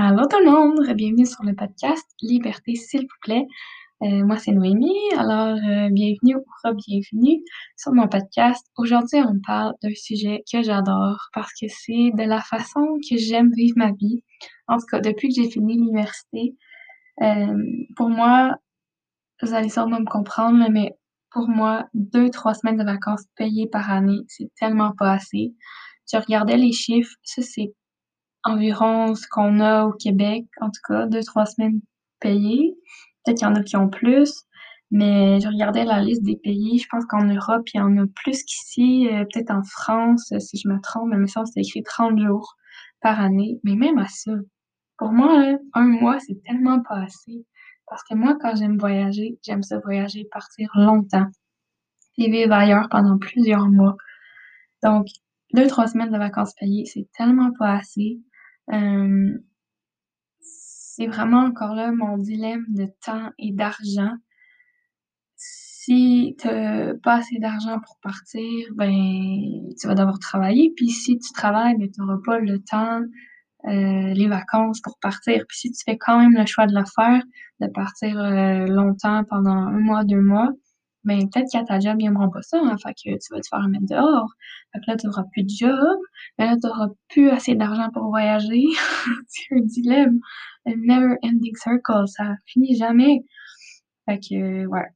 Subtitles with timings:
[0.00, 3.44] Allô tout le monde, bienvenue sur le podcast Liberté s'il vous plaît.
[4.02, 7.42] Euh, moi c'est Noémie, alors euh, bienvenue ou bienvenue
[7.76, 8.64] sur mon podcast.
[8.76, 13.50] Aujourd'hui on parle d'un sujet que j'adore parce que c'est de la façon que j'aime
[13.50, 14.22] vivre ma vie.
[14.68, 16.54] En tout cas depuis que j'ai fini l'université,
[17.22, 17.56] euh,
[17.96, 18.54] pour moi,
[19.42, 20.92] vous allez sûrement me comprendre, mais
[21.32, 25.54] pour moi, deux, trois semaines de vacances payées par année, c'est tellement pas assez.
[26.12, 27.72] Je regardais les chiffres, ça c'est
[28.44, 31.80] environ ce qu'on a au Québec, en tout cas, deux, trois semaines
[32.20, 32.74] payées.
[33.24, 34.44] Peut-être qu'il y en a qui ont plus,
[34.90, 36.78] mais je regardais la liste des pays.
[36.78, 39.08] Je pense qu'en Europe, il y en a plus qu'ici.
[39.12, 42.56] Euh, peut-être en France, si je me trompe, mais ça, c'est écrit 30 jours
[43.00, 43.60] par année.
[43.64, 44.32] Mais même à ça,
[44.98, 47.46] pour moi, un mois, c'est tellement pas assez.
[47.88, 51.26] Parce que moi, quand j'aime voyager, j'aime ça voyager, partir longtemps
[52.18, 53.96] et vivre ailleurs pendant plusieurs mois.
[54.82, 55.06] Donc,
[55.54, 58.20] deux, trois semaines de vacances payées, c'est tellement pas assez.
[58.72, 59.38] Euh,
[60.40, 64.14] c'est vraiment encore là mon dilemme de temps et d'argent.
[65.36, 66.48] Si tu
[67.02, 68.90] pas assez d'argent pour partir, ben
[69.80, 70.72] tu vas devoir travailler.
[70.76, 73.00] Puis si tu travailles, ben, tu n'auras pas le temps,
[73.66, 75.44] euh, les vacances pour partir.
[75.48, 77.22] Puis si tu fais quand même le choix de le faire,
[77.60, 80.50] de partir euh, longtemps pendant un mois, deux mois,
[81.08, 83.40] mais ben, peut-être qu'à ta job, ils n'aimeront pas ça, hein, fait que tu vas
[83.40, 84.28] te faire mettre dehors.
[84.72, 85.98] Fait que là, tu n'auras plus de job,
[86.38, 88.64] mais là, tu n'auras plus assez d'argent pour voyager.
[89.26, 90.20] c'est un dilemme,
[90.66, 93.24] un never ending circle, ça finit jamais.
[94.06, 94.86] Fait que, ouais.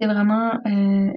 [0.00, 1.12] C'est vraiment euh,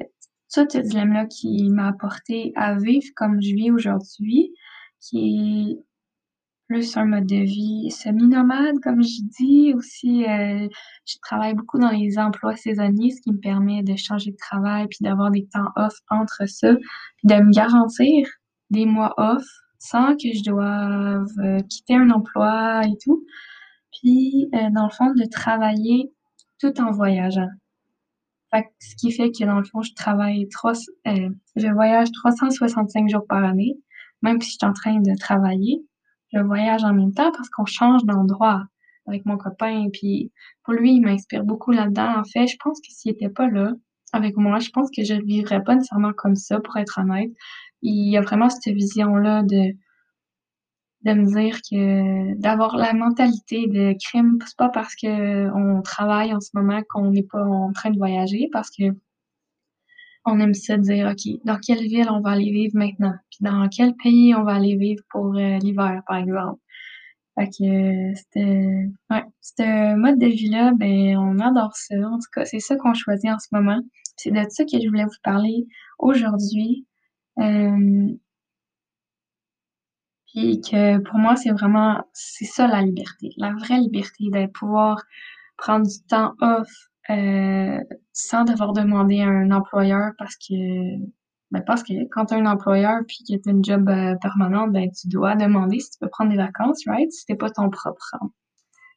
[0.53, 4.53] tout ce dilemme-là qui m'a apporté à vivre comme je vis aujourd'hui,
[4.99, 5.79] qui
[6.67, 9.73] plus un mode de vie semi-nomade, comme je dis.
[9.75, 10.67] Aussi, euh,
[11.05, 14.87] je travaille beaucoup dans les emplois saisonniers, ce qui me permet de changer de travail
[14.87, 18.27] puis d'avoir des temps off entre ça, puis de me garantir
[18.71, 19.45] des mois off
[19.77, 23.23] sans que je doive euh, quitter un emploi et tout.
[23.93, 26.11] Puis, euh, dans le fond, de travailler
[26.59, 27.49] tout en voyageant.
[28.51, 30.73] Fait ce qui fait que, dans le fond, je travaille trois,
[31.05, 33.75] je voyage 365 jours par année,
[34.21, 35.83] même si je suis en train de travailler
[36.35, 38.63] je voyage en même temps parce qu'on change d'endroit
[39.07, 39.87] avec mon copain.
[39.93, 40.31] Puis
[40.63, 42.19] pour lui, il m'inspire beaucoup là-dedans.
[42.19, 43.73] En fait, je pense que s'il était pas là
[44.13, 47.31] avec moi, je pense que je ne vivrais pas nécessairement comme ça, pour être honnête.
[47.81, 49.73] Il y a vraiment cette vision-là de
[51.05, 56.33] de me dire que d'avoir la mentalité de crime, c'est pas parce que on travaille
[56.33, 58.85] en ce moment qu'on n'est pas en train de voyager, parce que
[60.25, 63.13] on aime ça dire, OK, dans quelle ville on va aller vivre maintenant?
[63.29, 66.59] Puis dans quel pays on va aller vivre pour euh, l'hiver, par exemple?
[67.37, 71.95] Fait que c'était ouais, ce mode de vie-là, ben on adore ça.
[71.95, 73.81] En tout cas, c'est ça qu'on choisit en ce moment.
[74.15, 75.67] C'est de ça que je voulais vous parler
[75.99, 76.87] aujourd'hui.
[77.39, 78.07] Euh,
[80.27, 83.31] puis que pour moi, c'est vraiment c'est ça la liberté.
[83.37, 85.03] La vraie liberté de pouvoir
[85.57, 86.69] prendre du temps off,
[87.09, 87.79] euh,
[88.13, 90.53] sans devoir demander à un employeur parce que
[91.51, 94.15] ben parce que quand tu as un employeur puis que tu as une job euh,
[94.21, 97.11] permanente, ben tu dois demander si tu peux prendre des vacances, right?
[97.11, 98.15] Si t'es pas ton propre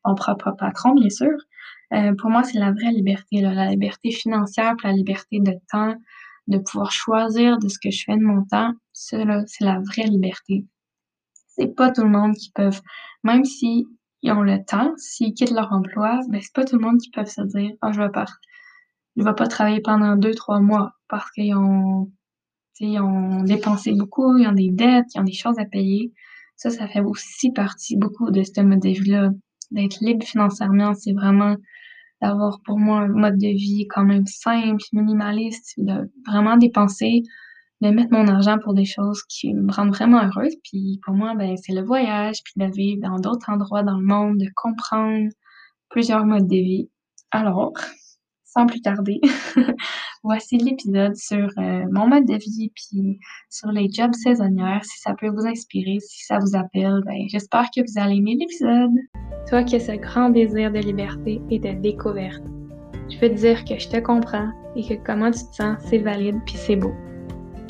[0.04, 1.36] ton propre patron, bien sûr.
[1.92, 5.54] Euh, pour moi, c'est la vraie liberté, là, la liberté financière, puis la liberté de
[5.70, 5.94] temps,
[6.46, 8.72] de pouvoir choisir de ce que je fais de mon temps.
[8.92, 10.66] Ça, c'est la vraie liberté.
[11.48, 12.80] C'est pas tout le monde qui peuvent,
[13.24, 13.86] même si
[14.22, 17.10] ils ont le temps, s'ils quittent leur emploi, ben c'est pas tout le monde qui
[17.10, 18.26] peut se dire Ah, je vais pas
[19.16, 22.10] je vais pas travailler pendant deux, trois mois parce qu'ils ont
[23.00, 26.12] ont dépensé beaucoup, ils ont des dettes, ils ont des choses à payer.
[26.56, 29.30] Ça, ça fait aussi partie beaucoup de ce mode de vie-là.
[29.72, 31.56] D'être libre financièrement, c'est vraiment
[32.22, 37.22] d'avoir pour moi un mode de vie quand même simple, minimaliste, de vraiment dépenser
[37.80, 40.54] de mettre mon argent pour des choses qui me rendent vraiment heureuse.
[40.64, 44.04] Puis pour moi, ben, c'est le voyage, puis de vivre dans d'autres endroits dans le
[44.04, 45.28] monde, de comprendre
[45.88, 46.90] plusieurs modes de vie.
[47.30, 47.72] Alors,
[48.44, 49.20] sans plus tarder,
[50.24, 54.84] voici l'épisode sur euh, mon mode de vie, puis sur les jobs saisonnières.
[54.84, 58.36] Si ça peut vous inspirer, si ça vous appelle, ben, j'espère que vous allez aimer
[58.40, 58.90] l'épisode.
[59.48, 62.42] Toi qui as ce grand désir de liberté et de découverte,
[63.10, 65.98] je veux te dire que je te comprends et que comment tu te sens, c'est
[65.98, 66.92] valide puis c'est beau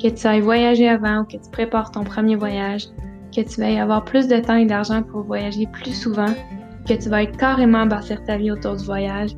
[0.01, 2.87] que tu ailles voyager avant ou que tu prépares ton premier voyage,
[3.35, 6.33] que tu vas avoir plus de temps et d'argent pour voyager plus souvent,
[6.89, 9.31] que tu vas carrément bâtir ta vie autour du voyage,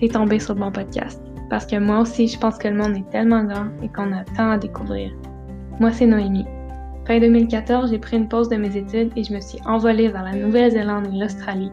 [0.00, 1.22] t'es tombé sur le bon podcast.
[1.50, 4.24] Parce que moi aussi, je pense que le monde est tellement grand et qu'on a
[4.36, 5.12] tant à découvrir.
[5.80, 6.46] Moi, c'est Noémie.
[7.06, 10.22] Fin 2014, j'ai pris une pause de mes études et je me suis envolée vers
[10.22, 11.70] la Nouvelle-Zélande et l'Australie.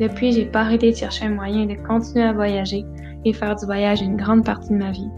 [0.00, 2.84] Depuis, j'ai pas arrêté de chercher un moyen de continuer à voyager
[3.24, 5.10] et faire du voyage une grande partie de ma vie.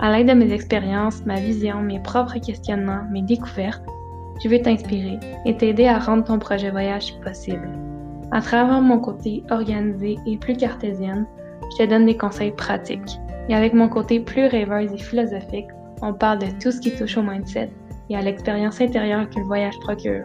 [0.00, 3.84] À l'aide de mes expériences, ma vision, mes propres questionnements, mes découvertes,
[4.42, 7.68] je vais t'inspirer et t'aider à rendre ton projet voyage possible.
[8.32, 11.26] À travers mon côté organisé et plus cartésienne,
[11.72, 13.18] je te donne des conseils pratiques.
[13.48, 15.68] Et avec mon côté plus rêveuse et philosophique,
[16.02, 17.70] on parle de tout ce qui touche au mindset
[18.10, 20.24] et à l'expérience intérieure que le voyage procure.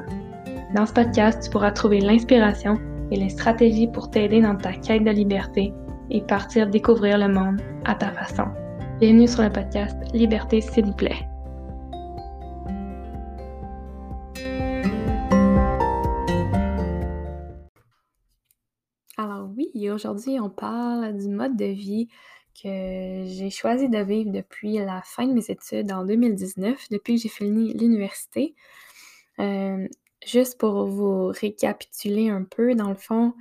[0.75, 2.79] Dans ce podcast, tu pourras trouver l'inspiration
[3.11, 5.73] et les stratégies pour t'aider dans ta quête de liberté
[6.09, 8.45] et partir découvrir le monde à ta façon.
[8.99, 11.25] Bienvenue sur le podcast Liberté s'il vous plaît.
[19.15, 22.09] Alors oui, aujourd'hui on parle du mode de vie
[22.61, 27.21] que j'ai choisi de vivre depuis la fin de mes études en 2019, depuis que
[27.21, 28.53] j'ai fini l'université.
[29.39, 29.87] Euh,
[30.27, 33.33] juste pour vous récapituler un peu, dans le fond,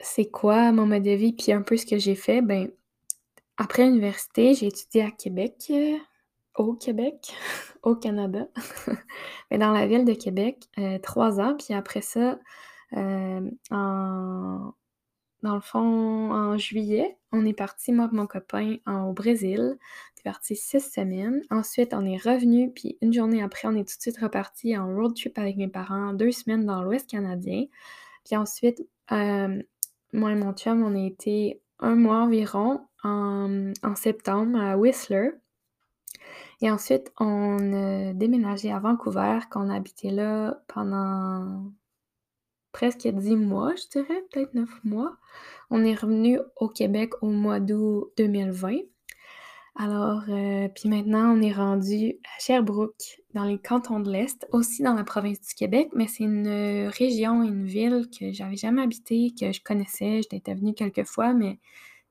[0.00, 2.40] c'est quoi mon mode de vie, puis un peu ce que j'ai fait.
[2.40, 2.70] Ben,
[3.56, 5.96] après l'université, j'ai étudié à Québec, euh,
[6.56, 7.34] au Québec,
[7.82, 8.46] au Canada,
[9.50, 11.56] mais dans la ville de Québec, euh, trois ans.
[11.56, 12.38] Puis après ça,
[13.70, 14.72] en
[15.46, 19.60] dans le fond, en juillet, on est parti, moi et mon copain, au Brésil.
[19.78, 21.42] On est parti six semaines.
[21.50, 24.92] Ensuite, on est revenu, puis une journée après, on est tout de suite reparti en
[24.92, 27.66] road trip avec mes parents, deux semaines dans l'Ouest canadien.
[28.24, 28.80] Puis ensuite,
[29.12, 29.62] euh,
[30.12, 35.30] moi et mon chum, on a été un mois environ en, septembre à Whistler.
[36.60, 41.70] Et ensuite, on a déménagé à Vancouver, qu'on a habité là pendant
[42.72, 45.16] presque dix mois, je dirais, peut-être neuf mois.
[45.70, 48.78] On est revenu au Québec au mois d'août 2020.
[49.78, 54.82] Alors, euh, puis maintenant, on est rendu à Sherbrooke, dans les cantons de l'Est, aussi
[54.82, 59.34] dans la province du Québec, mais c'est une région, une ville que j'avais jamais habité,
[59.38, 61.58] que je connaissais, j'étais venue quelques fois, mais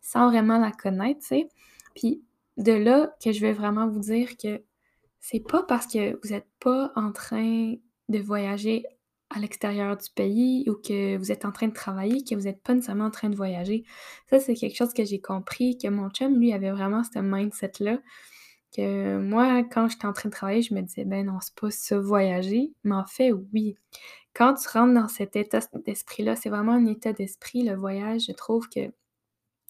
[0.06, 1.50] sans vraiment la connaître, tu sais.
[1.96, 2.24] Puis
[2.58, 4.62] de là que je vais vraiment vous dire que
[5.20, 7.74] c'est pas parce que vous n'êtes pas en train
[8.10, 8.86] de voyager
[9.32, 12.62] à l'extérieur du pays ou que vous êtes en train de travailler, que vous n'êtes
[12.62, 13.84] pas nécessairement en train de voyager.
[14.30, 17.98] Ça, c'est quelque chose que j'ai compris, que mon chum, lui, avait vraiment ce mindset-là.
[18.78, 21.72] Que moi, quand j'étais en train de travailler, je me disais, ben non, c'est pas
[21.72, 22.74] ça voyager.
[22.84, 23.76] Mais en fait, oui.
[24.36, 28.26] Quand tu rentres dans cet état d'esprit-là, c'est vraiment un état d'esprit, le voyage.
[28.28, 28.92] Je trouve que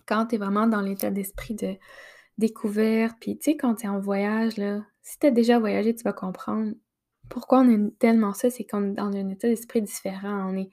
[0.05, 1.75] quand tu es vraiment dans l'état d'esprit de
[2.37, 5.95] découverte, puis tu sais, quand tu es en voyage, là, si tu as déjà voyagé,
[5.95, 6.73] tu vas comprendre
[7.29, 10.49] pourquoi on aime tellement ça, c'est qu'on est dans un état d'esprit différent.
[10.51, 10.69] On est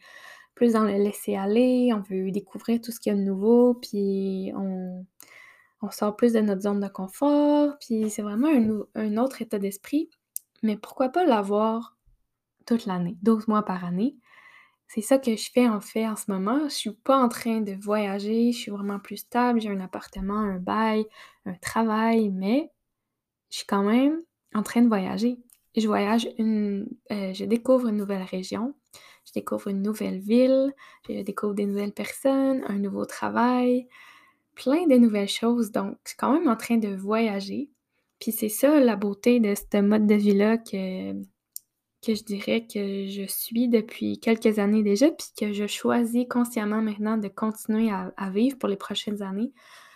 [0.54, 3.74] plus dans le laisser aller, on veut découvrir tout ce qu'il y a de nouveau,
[3.74, 5.06] puis on,
[5.90, 8.48] sort plus de notre zone de confort, puis c'est vraiment
[8.94, 10.10] un, autre état d'esprit.
[10.62, 11.96] Mais pourquoi pas l'avoir
[12.66, 14.16] toute l'année, 12 mois par année?
[14.94, 16.68] C'est ça que je fais en fait en ce moment.
[16.68, 20.38] Je suis pas en train de voyager, je suis vraiment plus stable, j'ai un appartement,
[20.38, 21.06] un bail,
[21.46, 22.70] un travail, mais
[23.50, 24.22] je suis quand même
[24.54, 25.38] en train de voyager
[25.76, 28.74] je voyage, euh, je découvre une nouvelle région,
[29.26, 30.74] je découvre une nouvelle ville,
[31.08, 33.88] je découvre des nouvelles personnes, un nouveau travail,
[34.54, 35.72] plein de nouvelles choses.
[35.72, 37.70] Donc, je suis quand même en train de voyager.
[38.20, 41.12] Puis c'est ça la beauté de ce mode de vie-là que,
[42.04, 46.82] que je dirais que je suis depuis quelques années déjà, puis que je choisis consciemment
[46.82, 49.52] maintenant de continuer à, vivre pour les prochaines années.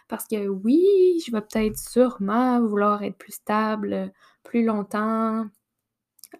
[0.08, 0.86] Parce que oui,
[1.26, 4.12] je vais peut-être sûrement vouloir être plus stable
[4.44, 5.46] plus longtemps,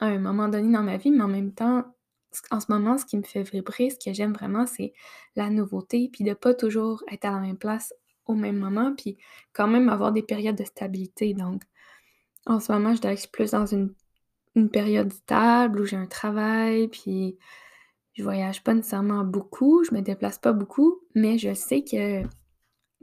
[0.00, 1.84] à un moment donné dans ma vie, mais en même temps,
[2.50, 4.92] en ce moment, ce qui me fait vibrer, ce que j'aime vraiment, c'est
[5.34, 7.92] la nouveauté, puis de pas toujours être à la même place
[8.26, 9.16] au même moment, puis
[9.52, 11.34] quand même avoir des périodes de stabilité.
[11.34, 11.62] Donc,
[12.46, 13.94] en ce moment, je suis plus dans une,
[14.64, 17.38] période stable où j'ai un travail, puis
[18.14, 22.22] je voyage pas nécessairement beaucoup, je me déplace pas beaucoup, mais je sais que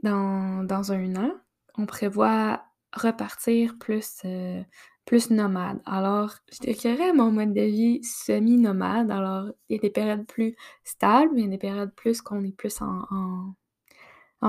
[0.02, 1.32] dans, un an,
[1.78, 4.62] on prévoit repartir plus euh,
[5.04, 5.80] plus nomade.
[5.84, 9.10] Alors, je décrirais mon mode de vie semi-nomade.
[9.10, 12.42] Alors, il y a des périodes plus stables, il y a des périodes plus qu'on
[12.44, 13.54] est plus en,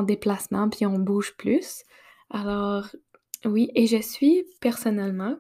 [0.04, 1.84] déplacement, puis on bouge plus.
[2.30, 2.88] Alors,
[3.46, 5.38] oui, et je suis personnellement,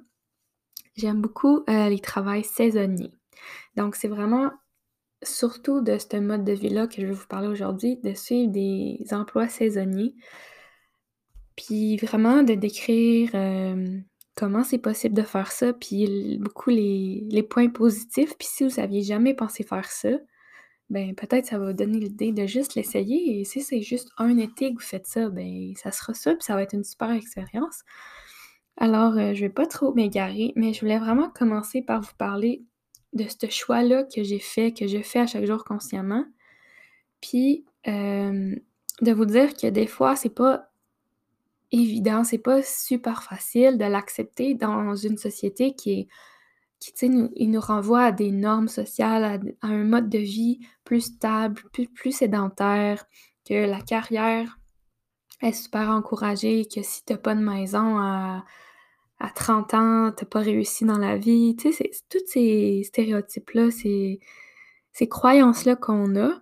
[0.95, 3.13] j'aime beaucoup euh, les travails saisonniers.
[3.75, 4.51] Donc, c'est vraiment
[5.23, 8.99] surtout de ce mode de vie-là que je vais vous parler aujourd'hui, de suivre des
[9.11, 10.15] emplois saisonniers,
[11.55, 13.31] puis vraiment de décrire...
[13.33, 13.99] Euh,
[14.35, 18.37] comment c'est possible de faire ça, puis beaucoup les, points positifs.
[18.37, 20.09] Puis si vous n'aviez jamais pensé faire ça,
[20.89, 23.39] ben peut-être ça va vous donner l'idée de juste l'essayer.
[23.39, 26.43] Et si c'est juste un été que vous faites ça, ben ça sera ça, puis
[26.43, 27.83] ça va être une super expérience.
[28.77, 32.63] Alors, euh, je vais pas trop m'égarer, mais je voulais vraiment commencer par vous parler
[33.13, 36.25] de ce choix-là que j'ai fait, que je fais à chaque jour consciemment.
[37.21, 38.55] Puis euh,
[39.01, 40.69] de vous dire que des fois, c'est pas
[41.71, 46.07] évident, c'est pas super facile de l'accepter dans une société qui est,
[46.79, 49.23] qui, nous, renvoie à des normes sociales,
[49.61, 53.05] à, un mode de vie plus stable, plus, sédentaire,
[53.47, 54.59] que la carrière
[55.41, 57.97] est super encouragée, que si t'as pas de maison
[59.19, 61.55] à 30 ans, t'as pas réussi dans la vie.
[61.57, 64.19] Tu sais, c'est tous ces stéréotypes-là, ces,
[64.93, 66.41] ces croyances-là qu'on a,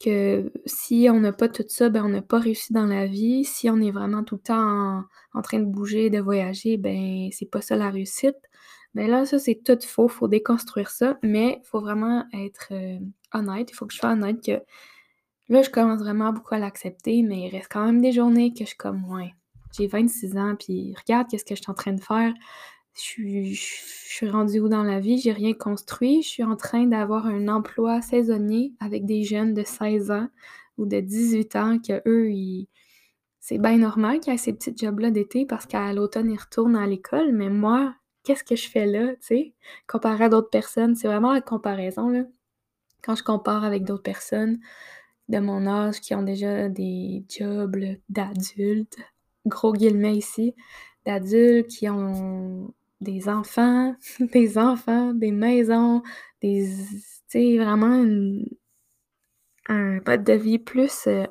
[0.00, 3.44] que si on n'a pas tout ça, ben on n'a pas réussi dans la vie.
[3.44, 7.50] Si on est vraiment tout le temps en, train de bouger, de voyager, ben c'est
[7.50, 8.36] pas ça la réussite.
[8.94, 10.08] Ben là, ça, c'est tout faux.
[10.08, 12.98] Faut déconstruire ça, mais faut vraiment être euh,
[13.34, 13.70] honnête.
[13.70, 14.62] Il faut que je sois honnête que
[15.48, 18.60] là, je commence vraiment beaucoup à l'accepter, mais il reste quand même des journées que
[18.60, 19.34] je suis comme, ouais,
[19.76, 22.32] j'ai 26 ans, puis regarde qu'est-ce que je suis en train de faire.
[22.94, 25.18] Je suis, rendue où dans la vie?
[25.18, 26.22] J'ai rien construit.
[26.22, 30.28] Je suis en train d'avoir un emploi saisonnier avec des jeunes de 16 ans
[30.78, 32.68] ou de 18 ans que eux, ils...
[33.40, 36.76] c'est bien normal qu'il y ait ces petits jobs-là d'été parce qu'à l'automne, ils retournent
[36.76, 37.32] à l'école.
[37.32, 39.54] Mais moi, qu'est-ce que je fais là, tu sais?
[39.86, 42.24] Comparé à d'autres personnes, c'est vraiment la comparaison, là.
[43.02, 44.58] Quand je compare avec d'autres personnes
[45.28, 47.76] de mon âge qui ont déjà des jobs
[48.08, 48.98] d'adultes,
[49.46, 50.54] gros guillemets ici,
[51.04, 56.02] d'adultes qui ont des enfants, des enfants, des maisons,
[56.42, 58.04] des, tu sais, vraiment
[59.68, 61.24] un mode de vie plus euh,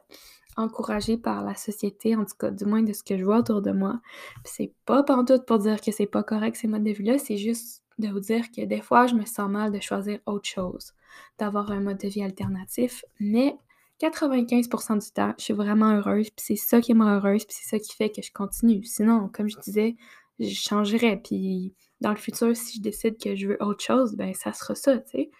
[0.58, 3.62] encouragé par la société, en tout cas, du moins de ce que je vois autour
[3.62, 4.00] de moi.
[4.44, 7.84] C'est pas pantoute pour dire que c'est pas correct ces modes de vie-là, c'est juste
[7.98, 10.94] de vous dire que des fois, je me sens mal de choisir autre chose,
[11.38, 13.58] d'avoir un mode de vie alternatif, mais
[14.02, 17.56] 95% du temps, je suis vraiment heureuse, puis c'est ça qui me rend heureuse, puis
[17.58, 18.84] c'est ça qui fait que je continue.
[18.84, 19.96] Sinon, comme je disais,
[20.40, 24.34] je changerais, puis dans le futur, si je décide que je veux autre chose, ben
[24.34, 25.32] ça sera ça, tu sais.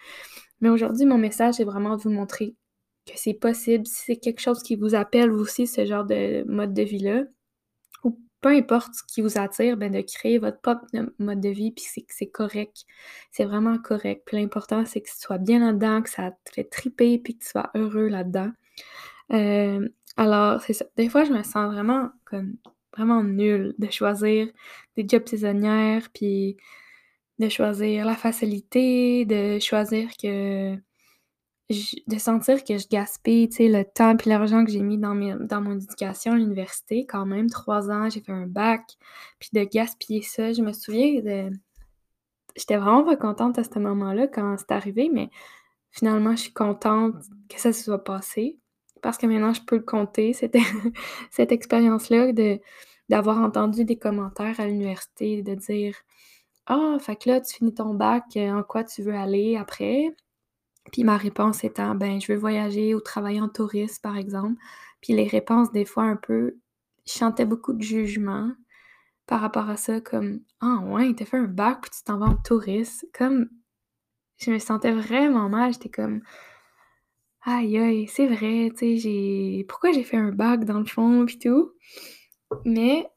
[0.62, 2.56] Mais aujourd'hui, mon message, c'est vraiment de vous montrer
[3.06, 3.86] que c'est possible.
[3.86, 7.24] Si c'est quelque chose qui vous appelle aussi, ce genre de mode de vie-là,
[8.46, 10.86] peu importe ce qui vous attire, ben de créer votre propre
[11.18, 12.86] mode de vie, puis c'est c'est correct.
[13.32, 14.22] C'est vraiment correct.
[14.24, 17.44] Puis l'important, c'est que tu sois bien là-dedans, que ça te fait triper, puis que
[17.44, 18.52] tu sois heureux là-dedans.
[19.34, 20.86] Euh, alors, c'est ça.
[20.96, 22.56] Des fois, je me sens vraiment comme
[22.96, 24.48] vraiment nulle de choisir
[24.96, 26.58] des jobs saisonnières, puis
[27.40, 30.78] de choisir la facilité, de choisir que
[31.70, 35.74] de sentir que je gaspille, le temps puis l'argent que j'ai mis dans, dans mon
[35.74, 38.84] éducation à l'université, quand même, trois ans, j'ai fait un bac,
[39.40, 41.50] puis de gaspiller ça, je me souviens de...
[42.56, 45.30] J'étais vraiment pas contente à ce moment-là quand c'est arrivé, mais
[45.92, 47.16] finalement, je suis contente
[47.50, 48.60] que ça se soit passé,
[49.02, 50.62] parce que maintenant, je peux le compter, c'était
[51.32, 52.60] cette expérience-là de
[53.10, 55.96] d'avoir entendu des commentaires à l'université, de dire
[56.66, 60.10] «Ah, fait que là, tu finis ton bac, en quoi tu veux aller après?»
[60.92, 64.60] Puis ma réponse étant, ben, je veux voyager ou travailler en touriste, par exemple.
[65.02, 66.58] Puis les réponses, des fois, un peu,
[67.06, 68.52] je beaucoup de jugement
[69.28, 72.28] par rapport à ça, comme, ah ouais, t'as fait un bac, puis tu t'en vas
[72.28, 73.08] en touriste.
[73.14, 73.50] Comme,
[74.38, 76.22] je me sentais vraiment mal, j'étais comme,
[77.42, 81.26] aïe aïe, c'est vrai, tu sais, j'ai, pourquoi j'ai fait un bac dans le fond,
[81.26, 81.72] puis tout.
[82.66, 83.10] Mais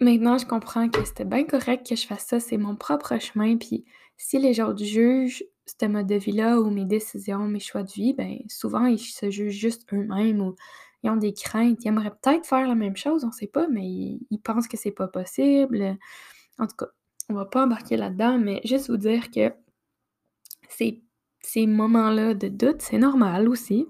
[0.00, 3.56] maintenant, je comprends que c'était bien correct que je fasse ça, c'est mon propre chemin,
[3.56, 3.84] puis
[4.16, 8.12] si les gens jugent ce mode de vie-là ou mes décisions, mes choix de vie,
[8.14, 10.54] ben souvent, ils se jugent juste eux-mêmes ou
[11.02, 11.84] ils ont des craintes.
[11.84, 14.90] Ils aimeraient peut-être faire la même chose, on sait pas, mais ils, pensent que c'est
[14.90, 15.96] pas possible.
[16.58, 16.86] En tout cas,
[17.30, 19.52] on va pas embarquer là-dedans, mais juste vous dire que
[20.68, 21.02] ces,
[21.40, 23.86] ces moments-là de doute, c'est normal aussi.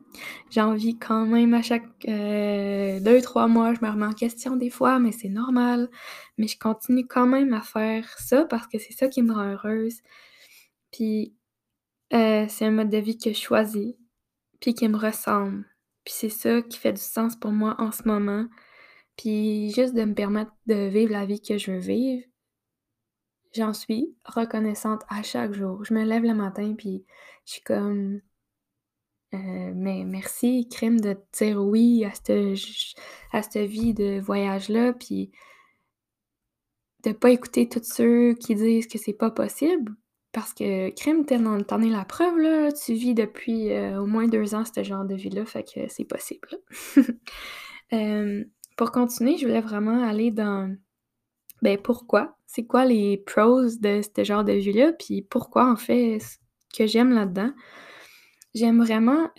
[0.51, 4.57] J'ai envie quand même à chaque euh, deux, trois mois, je me remets en question
[4.57, 5.89] des fois, mais c'est normal.
[6.39, 9.53] Mais je continue quand même à faire ça parce que c'est ça qui me rend
[9.53, 10.01] heureuse.
[10.93, 11.35] Puis
[12.15, 13.95] euh, c'est un mode de vie que je choisis,
[14.61, 15.65] puis qui me ressemble.
[16.05, 18.47] Puis c'est ça qui fait du sens pour moi en ce moment.
[19.17, 22.25] Puis juste de me permettre de vivre la vie que je veux vivre,
[23.55, 25.85] j'en suis reconnaissante à chaque jour.
[25.85, 27.05] Je me lève le matin, puis
[27.47, 28.21] je suis comme...
[29.35, 32.59] Euh, mais merci, crime, de dire oui à cette,
[33.33, 35.33] à cette vie de voyage-là, puis
[37.03, 39.93] de pas écouter tous ceux qui disent que c'est pas possible,
[40.35, 42.73] parce que crime, t'en es la preuve, là.
[42.73, 46.05] Tu vis depuis euh, au moins deux ans ce genre de vie-là, fait que c'est
[46.05, 46.49] possible.
[48.77, 50.77] pour continuer, je voulais vraiment aller dans
[51.63, 52.37] ben pourquoi?
[52.47, 54.93] C'est quoi les pros de ce genre de vie-là?
[54.93, 56.37] Puis pourquoi en fait ce
[56.77, 57.53] que j'aime là-dedans?
[58.55, 59.31] J'aime vraiment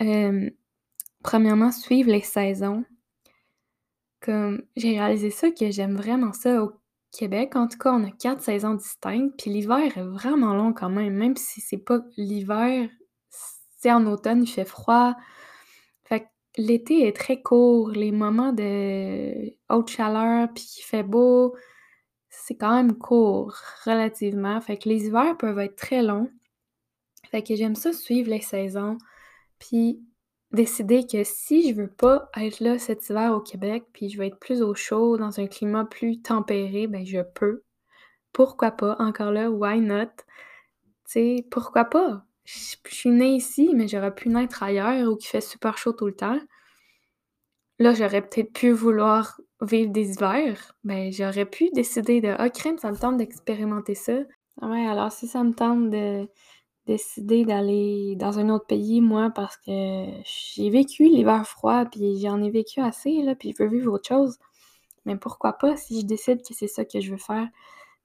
[1.22, 2.84] premièrement suivre les saisons.
[4.20, 6.72] Comme j'ai réalisé ça que j'aime vraiment ça au
[7.16, 10.90] Québec, en tout cas, on a quatre saisons distinctes, puis l'hiver est vraiment long quand
[10.90, 12.88] même, même si c'est pas l'hiver,
[13.78, 15.14] c'est en automne, il fait froid.
[16.04, 16.26] Fait que
[16.58, 21.54] l'été est très court, les moments de haute chaleur, puis il fait beau,
[22.28, 23.54] c'est quand même court
[23.84, 24.60] relativement.
[24.60, 26.30] Fait que les hivers peuvent être très longs.
[27.30, 28.98] Fait que j'aime ça suivre les saisons.
[29.58, 30.00] Puis
[30.56, 34.24] décider que si je veux pas être là cet hiver au Québec, puis je veux
[34.24, 37.62] être plus au chaud, dans un climat plus tempéré, ben je peux.
[38.32, 38.96] Pourquoi pas?
[38.98, 40.06] Encore là, why not?
[40.06, 42.24] Tu sais, pourquoi pas?
[42.44, 46.06] Je, suis née ici, mais j'aurais pu naître ailleurs où il fait super chaud tout
[46.06, 46.38] le temps.
[47.78, 52.78] Là, j'aurais peut-être pu vouloir vivre des hivers, mais j'aurais pu décider de Ah, crème,
[52.78, 54.18] ça me tente d'expérimenter ça.
[54.62, 56.28] Ouais, alors si ça me tente de
[56.86, 62.42] décider d'aller dans un autre pays, moi, parce que j'ai vécu l'hiver froid, puis j'en
[62.42, 64.38] ai vécu assez, là, puis je veux vivre autre chose.
[65.04, 67.48] Mais pourquoi pas si je décide que c'est ça que je veux faire?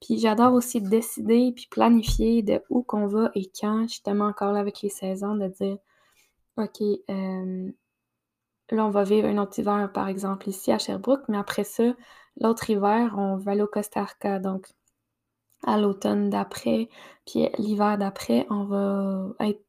[0.01, 4.59] Puis j'adore aussi décider puis planifier de où qu'on va et quand, justement encore là
[4.59, 5.77] avec les saisons, de dire
[6.57, 7.71] OK, euh,
[8.71, 11.93] là on va vivre un autre hiver, par exemple, ici à Sherbrooke, mais après ça,
[12.39, 14.39] l'autre hiver, on va aller au Costa Rica.
[14.39, 14.67] Donc
[15.65, 16.89] à l'automne d'après,
[17.25, 19.63] puis l'hiver d'après, on va être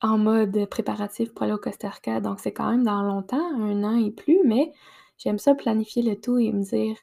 [0.00, 2.20] en mode préparatif pour aller au Costa Rica.
[2.20, 4.72] Donc, c'est quand même dans longtemps, un an et plus, mais
[5.18, 6.96] j'aime ça planifier le tout et me dire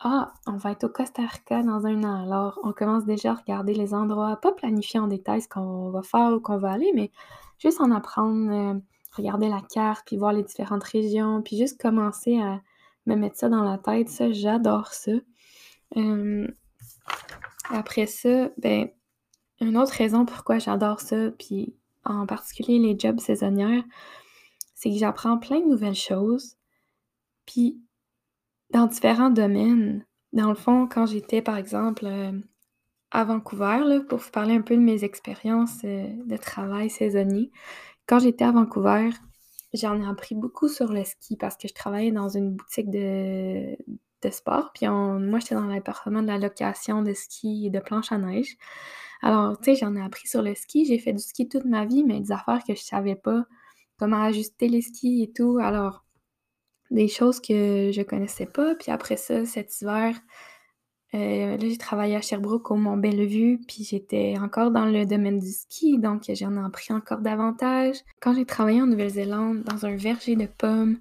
[0.00, 2.22] Ah, on va être au Costa Rica dans un an.
[2.22, 6.02] Alors, on commence déjà à regarder les endroits, pas planifier en détail ce qu'on va
[6.02, 7.10] faire ou qu'on va aller, mais
[7.58, 8.78] juste en apprendre, euh,
[9.16, 12.60] regarder la carte, puis voir les différentes régions, puis juste commencer à
[13.06, 14.08] me mettre ça dans la tête.
[14.08, 15.12] Ça, j'adore ça.
[15.96, 16.46] Euh,
[17.68, 18.88] après ça, ben,
[19.60, 23.84] une autre raison pourquoi j'adore ça, puis en particulier les jobs saisonnières,
[24.74, 26.56] c'est que j'apprends plein de nouvelles choses.
[27.46, 27.80] Puis,
[28.70, 30.04] dans différents domaines.
[30.32, 32.32] Dans le fond, quand j'étais, par exemple, euh,
[33.10, 37.50] à Vancouver, là, pour vous parler un peu de mes expériences euh, de travail saisonnier,
[38.06, 39.10] quand j'étais à Vancouver,
[39.72, 43.76] j'en ai appris beaucoup sur le ski parce que je travaillais dans une boutique de,
[44.22, 44.70] de sport.
[44.74, 48.56] Puis moi, j'étais dans l'appartement de la location de ski et de planche à neige.
[49.22, 50.84] Alors, tu sais, j'en ai appris sur le ski.
[50.84, 53.44] J'ai fait du ski toute ma vie, mais des affaires que je savais pas,
[53.98, 55.58] comment ajuster les skis et tout.
[55.60, 56.04] Alors,
[56.90, 58.74] des choses que je connaissais pas.
[58.74, 60.14] Puis après ça, cet hiver,
[61.14, 65.50] euh, là, j'ai travaillé à Sherbrooke au Mont-Bellevue, puis j'étais encore dans le domaine du
[65.50, 67.96] ski, donc j'en ai appris encore davantage.
[68.20, 70.98] Quand j'ai travaillé en Nouvelle-Zélande, dans un verger de pommes,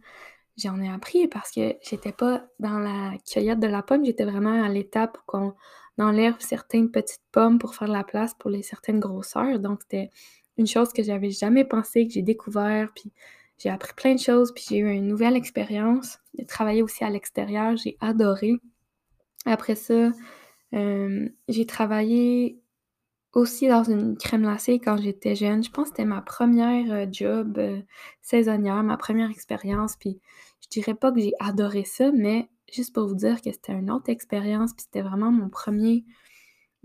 [0.58, 4.63] j'en ai appris parce que j'étais pas dans la cueillette de la pomme, j'étais vraiment
[4.63, 5.54] à l'étape qu'on
[6.00, 9.60] enlève certaines petites pommes pour faire de la place pour les certaines grosseurs.
[9.60, 10.10] Donc c'était
[10.58, 13.12] une chose que j'avais jamais pensé, que j'ai découvert, puis
[13.58, 16.20] j'ai appris plein de choses, puis j'ai eu une nouvelle expérience.
[16.38, 18.54] J'ai travaillé aussi à l'extérieur, j'ai adoré.
[19.46, 20.12] Après ça,
[20.74, 22.60] euh, j'ai travaillé
[23.34, 25.63] aussi dans une crème glacée quand j'étais jeune.
[25.63, 27.82] Je pense que c'était ma première euh, job euh,
[28.22, 29.96] saisonnière, ma première expérience.
[29.96, 30.20] Puis
[30.69, 33.91] je dirais pas que j'ai adoré ça, mais juste pour vous dire que c'était une
[33.91, 36.06] autre expérience, puis c'était vraiment mon premier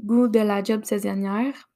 [0.01, 1.71] goût de la job saisonnière.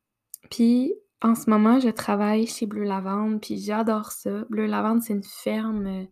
[0.51, 4.45] Puis en ce moment, je travaille chez Bleu Lavande, puis j'adore ça.
[4.51, 6.05] Bleu Lavande, c'est une ferme euh,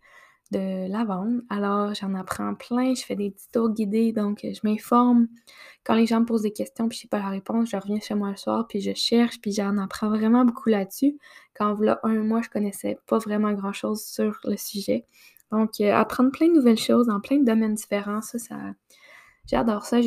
[0.51, 1.43] de lavande.
[1.51, 5.29] Alors, j'en apprends plein, je fais des tours guidés, donc je m'informe.
[5.85, 8.01] Quand les gens me posent des questions, puis je sais pas la réponse, je reviens
[8.01, 11.19] chez moi le soir, puis je cherche, puis j'en apprends vraiment beaucoup là-dessus.
[11.55, 15.07] Quand voilà un mois, je connaissais pas vraiment grand-chose sur le sujet.
[15.55, 18.57] Donc, euh, apprendre plein de nouvelles choses dans plein de domaines différents, ça, ça
[19.47, 20.01] j'adore ça.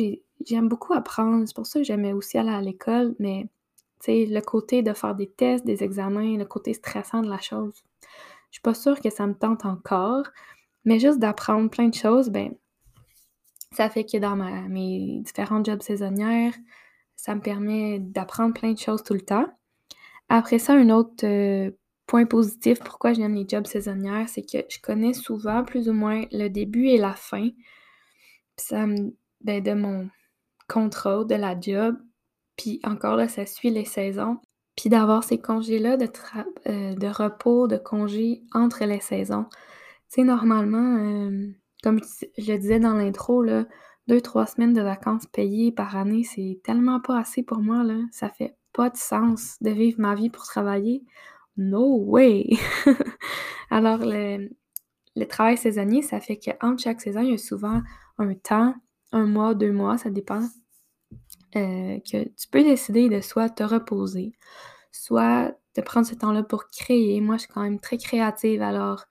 [0.44, 1.44] J'aime beaucoup apprendre.
[1.46, 3.48] C'est pour ça que j'aimais aussi aller à l'école, mais
[4.06, 7.82] le côté de faire des tests, des examens, le côté stressant de la chose.
[8.50, 10.24] Je suis pas sûre que ça me tente encore,
[10.84, 12.52] mais juste d'apprendre plein de choses, ben,
[13.72, 16.54] ça fait que dans mes différents jobs saisonnières,
[17.16, 19.46] ça me permet d'apprendre plein de choses tout le temps.
[20.28, 21.70] Après ça, un autre euh,
[22.08, 26.24] point positif, pourquoi j'aime les jobs saisonnières, c'est que je connais souvent plus ou moins
[26.32, 27.50] le début et la fin
[28.60, 28.86] ça
[29.40, 30.08] ben, de mon
[30.68, 31.96] contrat, de la job.
[32.56, 34.38] Puis encore là, ça suit les saisons.
[34.76, 36.08] Puis d'avoir ces congés-là de,
[36.66, 39.46] euh, de repos, de congés entre les saisons.
[40.10, 41.48] Tu sais, normalement, euh,
[41.82, 42.00] comme
[42.38, 43.44] je le disais dans l'intro,
[44.08, 47.98] deux, trois semaines de vacances payées par année, c'est tellement pas assez pour moi, là.
[48.12, 51.04] Ça fait pas de sens de vivre ma vie pour travailler.
[51.58, 52.56] No way!
[53.70, 54.48] Alors, le,
[55.28, 57.82] travail saisonnier, ça fait qu'entre chaque saison, il y a souvent
[58.18, 58.74] un temps,
[59.12, 60.48] un mois, deux mois, ça dépend,
[61.56, 64.32] euh, que tu peux décider de soit te reposer,
[64.92, 67.20] soit de prendre ce temps-là pour créer.
[67.20, 69.06] Moi, je suis quand même très créative, alors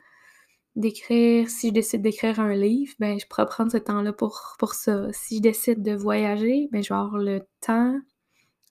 [0.77, 4.73] d'écrire, si je décide d'écrire un livre, ben je pourrais prendre ce temps-là pour, pour
[4.75, 5.07] ça.
[5.11, 7.99] Si je décide de voyager, ben je vais avoir le temps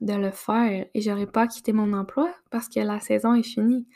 [0.00, 3.86] de le faire et j'aurais pas quitté mon emploi parce que la saison est finie.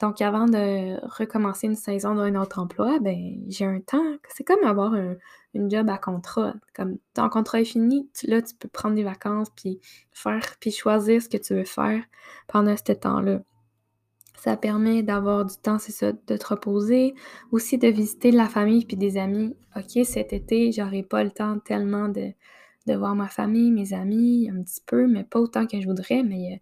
[0.00, 4.16] Donc, avant de recommencer une saison dans un autre emploi, ben, j'ai un temps.
[4.28, 5.16] C'est comme avoir un,
[5.54, 6.54] job à contrat.
[6.72, 9.80] Comme ton contrat est fini, là, tu peux prendre des vacances, puis
[10.12, 12.00] faire, puis choisir ce que tu veux faire
[12.46, 13.40] pendant ce temps-là.
[14.36, 17.14] Ça permet d'avoir du temps, c'est ça, de te reposer,
[17.50, 19.56] aussi de visiter la famille puis des amis.
[19.74, 22.32] OK, cet été, j'aurai pas le temps tellement de,
[22.88, 26.22] de voir ma famille, mes amis, un petit peu, mais pas autant que je voudrais,
[26.22, 26.58] mais il y a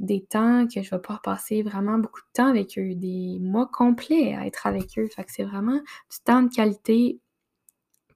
[0.00, 3.68] des temps que je vais pouvoir passer vraiment beaucoup de temps avec eux, des mois
[3.72, 5.06] complets à être avec eux.
[5.14, 7.20] Fait que c'est vraiment du temps de qualité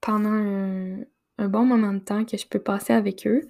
[0.00, 3.42] pendant un, bon moment de temps que je peux passer avec eux.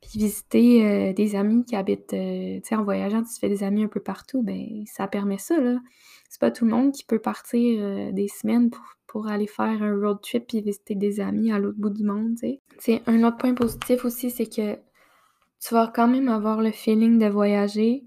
[0.00, 3.62] Puis visiter euh, des amis qui habitent, euh, tu sais, en voyageant, tu fais des
[3.64, 5.78] amis un peu partout, ben ça permet ça, là.
[6.28, 9.82] C'est pas tout le monde qui peut partir euh, des semaines pour, pour, aller faire
[9.82, 13.02] un road trip puis visiter des amis à l'autre bout du monde, tu sais.
[13.06, 14.76] un autre point positif aussi, c'est que
[15.60, 18.04] tu vas quand même avoir le feeling de voyager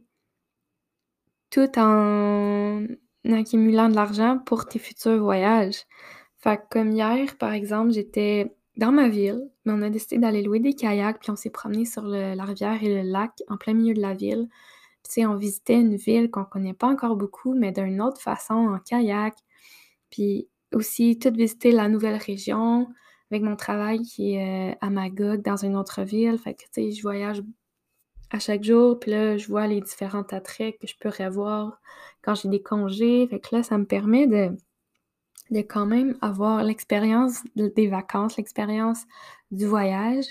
[1.50, 2.86] tout en
[3.30, 5.86] accumulant de l'argent pour tes futurs voyages.
[6.38, 10.42] Fait que comme hier, par exemple, j'étais dans ma ville, mais on a décidé d'aller
[10.42, 13.74] louer des kayaks, puis on s'est promené sur la rivière et le lac en plein
[13.74, 14.48] milieu de la ville.
[15.10, 18.80] Puis on visitait une ville qu'on connaît pas encore beaucoup, mais d'une autre façon, en
[18.80, 19.36] kayak.
[20.10, 22.88] Puis aussi, tout visiter la nouvelle région
[23.32, 26.38] avec mon travail qui est euh, à Magog, dans une autre ville.
[26.38, 27.42] Fait que, tu sais, je voyage
[28.30, 31.82] à chaque jour, puis là, je vois les différents attraits que je peux revoir
[32.22, 33.28] quand j'ai des congés.
[33.28, 34.56] Fait que là, ça me permet de
[35.52, 39.06] de quand même avoir l'expérience des vacances, l'expérience
[39.52, 40.26] du voyage,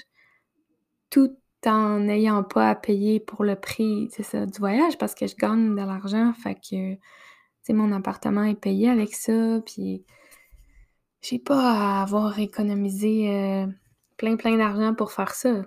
[1.11, 5.37] tout en n'ayant pas à payer pour le prix, ça, du voyage, parce que je
[5.37, 6.97] gagne de l'argent, fait que,
[7.73, 10.05] mon appartement est payé avec ça, puis
[11.23, 13.67] j'ai pas à avoir économisé euh,
[14.17, 15.67] plein, plein d'argent pour faire ça.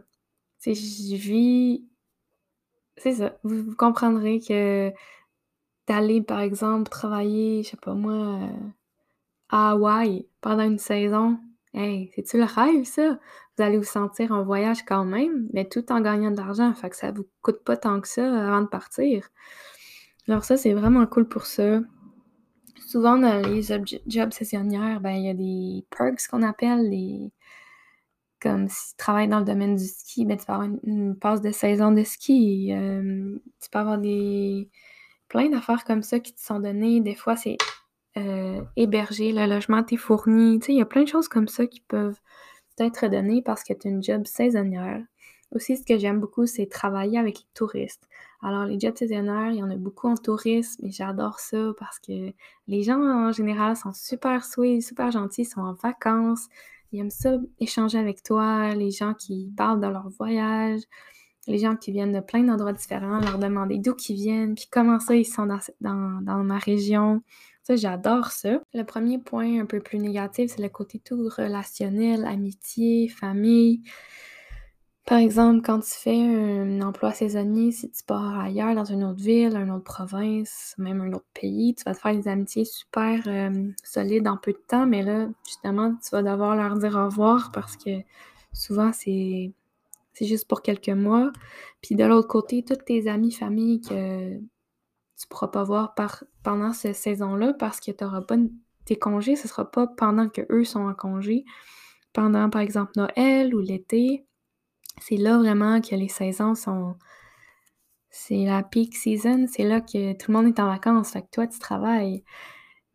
[0.66, 1.86] Je vis...
[2.98, 4.92] C'est ça, vous, comprendrez que
[5.88, 8.14] d'aller, par exemple, travailler, je sais pas moi...
[8.14, 8.70] Euh,
[9.54, 11.38] à Hawaï pendant une saison.
[11.76, 13.18] Hey, c'est-tu le rêve, ça?
[13.58, 16.72] Vous allez vous sentir en voyage quand même, mais tout en gagnant de l'argent.
[16.76, 19.30] Fait que ça vous coûte pas tant que ça avant de partir.
[20.28, 21.82] Alors ça, c'est vraiment cool pour ça.
[22.88, 23.64] Souvent, dans les
[24.08, 27.32] jobs saisonnières, ben, il y a des perks qu'on appelle, les...
[28.40, 31.42] comme si tu travailles dans le domaine du ski, ben, tu peux avoir une, passe
[31.42, 32.72] de saison de ski.
[32.72, 34.70] Euh, tu peux avoir des
[35.28, 37.02] plein d'affaires comme ça qui te sont données.
[37.02, 37.58] Des fois, c'est
[38.18, 40.60] euh, héberger, le logement t'est fourni.
[40.60, 42.20] Tu sais, il y a plein de choses comme ça qui peuvent
[42.80, 45.02] être données parce que tu as une job saisonnière.
[45.52, 48.08] Aussi, ce que j'aime beaucoup, c'est travailler avec les touristes.
[48.42, 52.00] Alors, les jobs saisonnières, il y en a beaucoup en tourisme et j'adore ça parce
[52.00, 52.34] que
[52.68, 56.48] les gens, en général, sont super sweet, super gentils, sont en vacances.
[56.92, 60.82] Ils aiment ça, échanger avec toi, les gens qui parlent de leur voyage,
[61.48, 65.00] les gens qui viennent de plein d'endroits différents, leur demander d'où ils viennent, puis comment
[65.00, 65.48] ça ils sont
[65.82, 67.22] dans, ma région.
[67.64, 68.62] Ça, j'adore ça.
[68.74, 73.84] Le premier point un peu plus négatif, c'est le côté tout relationnel, amitié, famille.
[75.06, 79.22] Par exemple, quand tu fais un emploi saisonnier, si tu pars ailleurs, dans une autre
[79.22, 83.22] ville, une autre province, même un autre pays, tu vas te faire des amitiés super
[83.28, 87.06] euh, solides en peu de temps, mais là, justement, tu vas devoir leur dire au
[87.06, 87.92] revoir parce que
[88.54, 89.52] souvent, c'est
[90.14, 91.32] c'est juste pour quelques mois.
[91.82, 94.40] Puis de l'autre côté, toutes tes amis, familles que
[95.20, 98.36] tu pourras pas voir par, pendant cette saison-là parce que tu n'auras pas
[98.86, 101.46] tes congés, ce sera pas pendant que eux sont en congé.
[102.12, 104.26] Pendant, par exemple, Noël ou l'été,
[105.02, 106.96] c'est là vraiment que les saisons sont.
[108.10, 111.30] C'est la peak season, c'est là que tout le monde est en vacances, fait que
[111.32, 112.24] toi, tu travailles.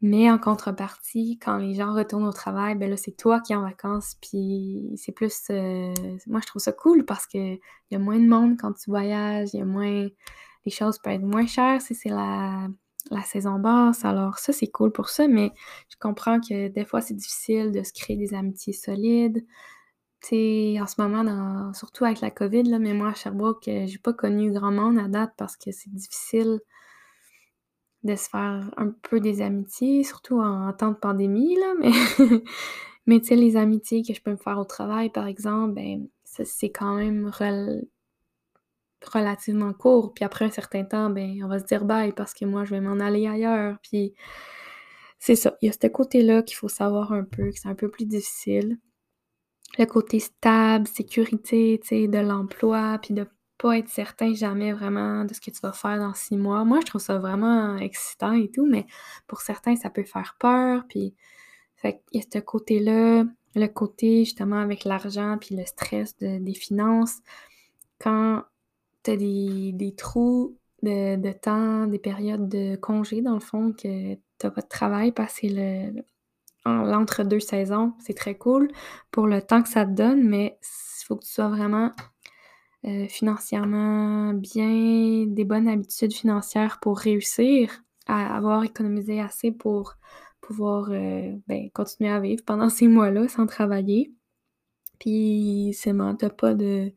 [0.00, 3.56] Mais en contrepartie, quand les gens retournent au travail, ben là, c'est toi qui es
[3.56, 5.34] en vacances, puis c'est plus...
[5.50, 5.92] Euh,
[6.28, 7.58] moi, je trouve ça cool parce qu'il
[7.90, 10.06] y a moins de monde quand tu voyages, il y a moins
[10.68, 12.68] les choses peuvent être moins chères si c'est la,
[13.24, 14.04] saison basse.
[14.04, 15.52] Alors ça, c'est cool pour ça, mais
[15.88, 19.46] je comprends que des fois, c'est difficile de se créer des amitiés solides.
[20.20, 23.86] Tu sais, en ce moment, surtout avec la COVID, là, mais moi, à Sherbrooke, euh,
[23.86, 26.60] j'ai pas connu grand monde à date parce que c'est difficile
[28.02, 31.92] de se faire un peu des amitiés, surtout en, temps de pandémie, là, mais...
[33.06, 36.08] mais tu sais, les amitiés que je peux me faire au travail, par exemple, ben,
[36.24, 37.28] c'est quand même
[39.04, 40.12] relativement court.
[40.14, 42.70] Puis après un certain temps, ben, on va se dire bye parce que moi, je
[42.70, 43.78] vais m'en aller ailleurs.
[43.82, 44.14] Puis
[45.18, 45.56] c'est ça.
[45.62, 48.06] Il y a ce côté-là qu'il faut savoir un peu, que c'est un peu plus
[48.06, 48.78] difficile.
[49.78, 53.26] Le côté stable, sécurité, tu sais, de l'emploi, puis de
[53.58, 56.64] pas être certain jamais vraiment de ce que tu vas faire dans six mois.
[56.64, 58.86] Moi, je trouve ça vraiment excitant et tout, mais
[59.26, 60.84] pour certains, ça peut faire peur.
[60.88, 61.14] Puis,
[61.84, 67.18] il y a ce côté-là, le côté justement avec l'argent, puis le stress des finances.
[67.98, 68.44] Quand
[69.16, 74.68] des, trous de, temps, des périodes de congé, dans le fond, que t'as pas de
[74.68, 76.02] travail parce que le,
[76.64, 78.68] l'entre-deux saisons, c'est très cool
[79.10, 81.92] pour le temps que ça te donne, mais il faut que tu sois vraiment
[82.84, 89.94] euh, financièrement bien, des bonnes habitudes financières pour réussir à avoir économisé assez pour
[90.40, 94.12] pouvoir euh, ben, continuer à vivre pendant ces mois-là sans travailler.
[94.98, 96.92] Puis, c'est t'as pas de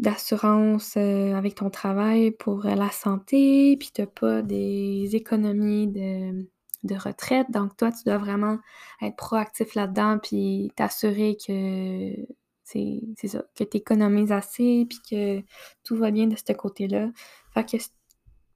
[0.00, 6.48] d'assurance euh, avec ton travail pour la santé, puis t'as pas des économies de,
[6.84, 7.50] de, retraite.
[7.50, 8.58] Donc, toi, tu dois vraiment
[9.02, 12.14] être proactif là-dedans, puis t'assurer que
[12.64, 15.42] c'est ça, que tu économises assez, puis que
[15.84, 17.10] tout va bien de ce côté-là.
[17.52, 17.76] Fait que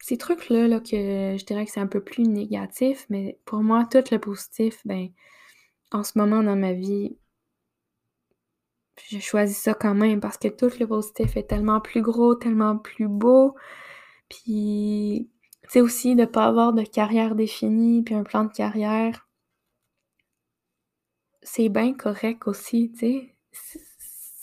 [0.00, 3.86] ces trucs-là, là, que je dirais que c'est un peu plus négatif, mais pour moi,
[3.90, 5.08] tout le positif, ben,
[5.92, 7.16] en ce moment dans ma vie,
[9.08, 12.78] j'ai choisi ça quand même parce que tout le positif est tellement plus gros, tellement
[12.78, 13.54] plus beau.
[14.28, 15.30] Puis,
[15.68, 19.26] c'est aussi de ne pas avoir de carrière définie, puis un plan de carrière.
[21.42, 23.36] C'est bien correct aussi, tu sais.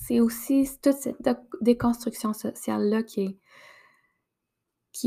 [0.04, 1.18] C'est aussi toute cette
[1.62, 3.38] déconstruction sociale-là qu'il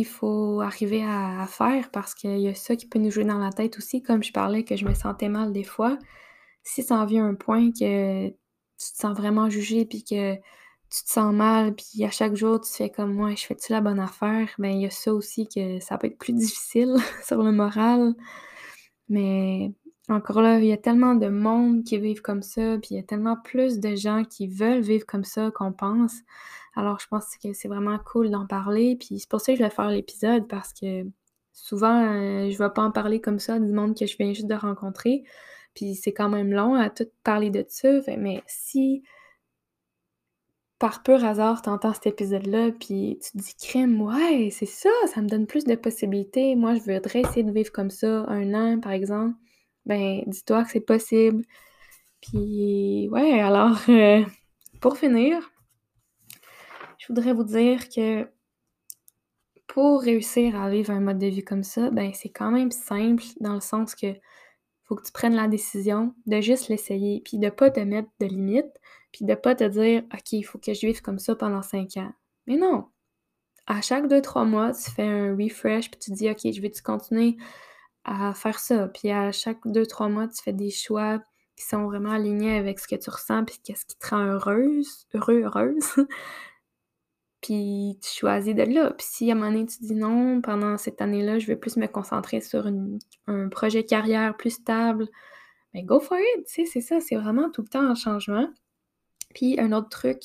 [0.07, 3.53] faut arriver à, faire parce qu'il y a ça qui peut nous jouer dans la
[3.53, 4.03] tête aussi.
[4.03, 5.99] Comme je parlais que je me sentais mal des fois,
[6.63, 8.33] si ça en vient un point que
[8.79, 12.61] tu te sens vraiment jugé puis que tu te sens mal puis à chaque jour
[12.61, 15.49] tu fais comme moi, je fais-tu la bonne affaire, ben il y a ça aussi
[15.49, 18.15] que ça peut être plus difficile sur le moral.
[19.09, 19.73] Mais
[20.09, 23.01] encore là, il y a tellement de monde qui vivent comme ça, puis il y
[23.01, 26.15] a tellement plus de gens qui veulent vivre comme ça qu'on pense.
[26.77, 29.65] Alors je pense que c'est vraiment cool d'en parler, puis c'est pour ça que je
[29.65, 31.07] vais faire l'épisode parce que
[31.53, 34.49] souvent euh, je vais pas en parler comme ça du monde que je viens juste
[34.49, 35.25] de rencontrer.
[35.75, 37.89] Puis c'est quand même long à tout parler de ça.
[38.17, 39.03] mais si
[40.79, 45.23] par pur hasard t'entends cet épisode-là, puis tu te dis crème, ouais, c'est ça, ça
[45.23, 46.57] me donne plus de possibilités.
[46.57, 49.35] Moi, je voudrais essayer de vivre comme ça un an, par exemple.
[49.87, 51.45] Ben, dis-toi que c'est possible.
[52.21, 54.25] Puis, ouais, alors, euh,
[54.81, 55.51] pour finir,
[56.99, 58.29] je voudrais vous dire que
[59.67, 63.25] pour réussir à vivre un mode de vie comme ça, ben, c'est quand même simple
[63.41, 64.15] dans le sens que
[64.85, 68.27] faut que tu prennes la décision de juste l'essayer, puis de pas te mettre de
[68.27, 68.81] limites,
[69.13, 71.97] puis de pas te dire OK, il faut que je vive comme ça pendant cinq
[71.97, 72.13] ans.
[72.47, 72.87] Mais non.
[73.67, 76.83] À chaque deux, trois mois, tu fais un refresh, puis tu dis OK, je vais-tu
[76.83, 77.37] continuer
[78.05, 78.89] à faire ça?
[78.89, 81.23] Puis à chaque deux, trois mois, tu fais des choix
[81.57, 85.07] qui sont vraiment alignés avec ce que tu ressens, puis qu'est-ce qui te rend heureuse,
[85.15, 86.07] heureux, heureuse.
[87.45, 88.91] Puis tu choisis de là.
[88.93, 91.77] Puis si à un moment donné, tu dis non, pendant cette année-là, je vais plus
[91.77, 92.67] me concentrer sur
[93.27, 95.09] un projet carrière plus stable,
[95.75, 98.49] ben go for it, tu sais, c'est ça, c'est vraiment tout le temps un changement.
[99.35, 100.23] Puis un autre truc,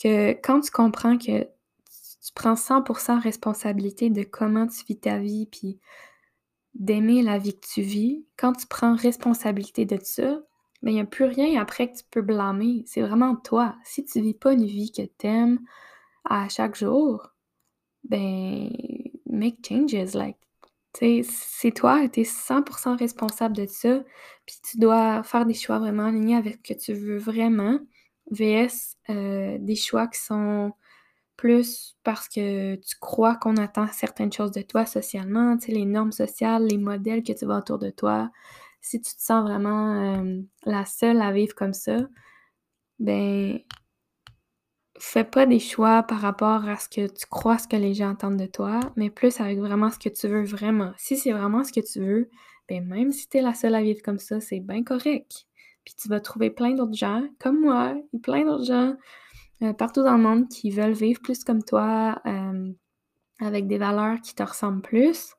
[0.00, 5.46] que quand tu comprends que tu prends 100% responsabilité de comment tu vis ta vie,
[5.46, 5.80] puis
[6.74, 10.42] d'aimer la vie que tu vis, quand tu prends responsabilité de ça,
[10.82, 12.84] ben il n'y a plus rien après que tu peux blâmer.
[12.86, 13.74] C'est vraiment toi.
[13.82, 15.58] Si tu vis pas une vie que tu aimes,
[16.28, 17.32] à chaque jour,
[18.04, 18.70] ben,
[19.26, 20.14] make changes.
[20.14, 20.36] Like,
[20.98, 24.02] c'est toi, tu es 100% responsable de ça,
[24.46, 27.78] puis tu dois faire des choix vraiment alignés avec ce que tu veux vraiment,
[28.30, 30.72] VS euh, des choix qui sont
[31.36, 36.66] plus parce que tu crois qu'on attend certaines choses de toi socialement, les normes sociales,
[36.66, 38.30] les modèles que tu vois autour de toi.
[38.80, 41.98] Si tu te sens vraiment euh, la seule à vivre comme ça,
[42.98, 43.60] ben
[44.98, 48.12] fais pas des choix par rapport à ce que tu crois ce que les gens
[48.12, 50.92] attendent de toi, mais plus avec vraiment ce que tu veux vraiment.
[50.96, 52.30] Si c'est vraiment ce que tu veux,
[52.68, 55.46] ben même si tu es la seule à vivre comme ça, c'est bien correct.
[55.84, 58.96] Puis tu vas trouver plein d'autres gens comme moi, et plein d'autres gens
[59.62, 62.72] euh, partout dans le monde qui veulent vivre plus comme toi, euh,
[63.40, 65.34] avec des valeurs qui te ressemblent plus.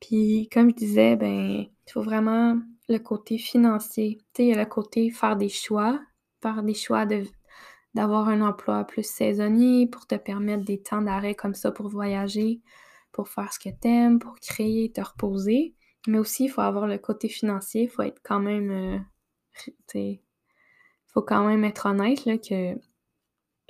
[0.00, 4.18] Puis comme je disais, ben il faut vraiment le côté financier.
[4.34, 6.00] Tu sais, il y a le côté faire des choix,
[6.42, 7.24] faire des choix de
[7.94, 12.60] d'avoir un emploi plus saisonnier pour te permettre des temps d'arrêt comme ça pour voyager,
[13.12, 15.74] pour faire ce que tu aimes, pour créer, te reposer.
[16.06, 18.70] Mais aussi, il faut avoir le côté financier, il faut être quand même.
[19.94, 20.14] Euh,
[21.06, 22.78] faut quand même être honnête là, que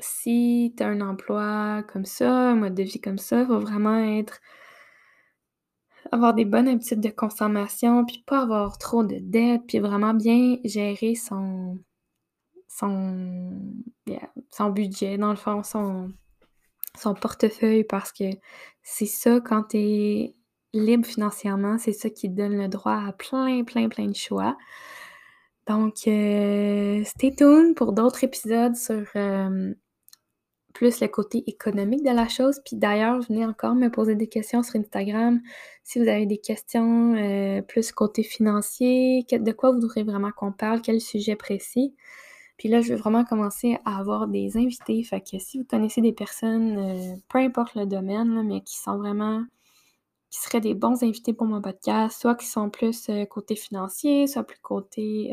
[0.00, 3.60] si tu as un emploi comme ça, un mode de vie comme ça, il faut
[3.60, 4.40] vraiment être
[6.12, 10.56] avoir des bonnes habitudes de consommation, puis pas avoir trop de dettes, puis vraiment bien
[10.64, 11.78] gérer son,
[12.78, 16.12] son, budget, dans le fond, son,
[16.96, 18.24] son portefeuille, parce que
[18.82, 20.36] c'est ça, quand tu es
[20.72, 24.56] libre financièrement, c'est ça qui te donne le droit à plein, plein, plein de choix.
[25.66, 29.74] Donc, euh, stay tuned pour d'autres épisodes sur euh,
[30.72, 32.60] plus le côté économique de la chose.
[32.64, 35.40] Puis d'ailleurs, venez encore me poser des questions sur Instagram
[35.82, 40.52] si vous avez des questions euh, plus côté financier, de quoi vous voudrez vraiment qu'on
[40.52, 41.94] parle, quel sujet précis.
[42.58, 45.02] Puis là, je veux vraiment commencer à avoir des invités.
[45.02, 48.98] Fait que si vous connaissez des personnes, euh, peu importe le domaine, mais qui sont
[48.98, 49.44] vraiment
[50.30, 54.26] qui seraient des bons invités pour mon podcast, soit qui sont plus euh, côté financier,
[54.26, 55.32] soit plus côté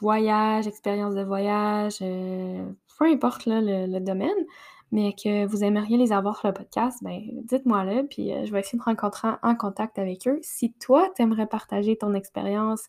[0.00, 4.46] voyage, expérience de voyage, peu importe le, domaine,
[4.92, 8.60] mais que vous aimeriez les avoir sur le podcast, ben dites-moi-le, puis euh, je vais
[8.60, 10.38] essayer de rentrer en contact avec eux.
[10.42, 12.84] Si toi, tu aimerais partager ton expérience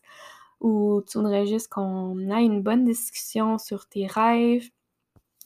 [0.60, 4.68] ou tu voudrais juste qu'on ait une bonne discussion sur tes rêves,